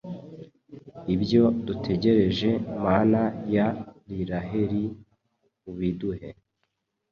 [1.13, 2.49] Ibyo dutegereje
[2.83, 3.21] Mana
[3.55, 3.67] ya
[4.11, 4.83] Iiraheli,
[5.69, 6.29] ubiduhe